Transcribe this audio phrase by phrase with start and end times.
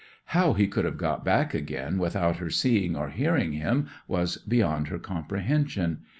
[0.33, 4.87] How he could have got back again without her seeing or hearing him was beyond
[4.87, 5.99] her comprehension.